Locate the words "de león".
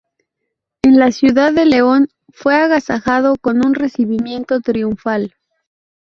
1.53-2.07